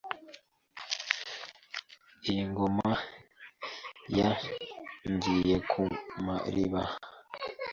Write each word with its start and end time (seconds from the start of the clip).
Iyi 2.29 2.43
ngoma 2.51 2.89
ya 4.17 4.29
Ngiyekumariba 5.11 6.81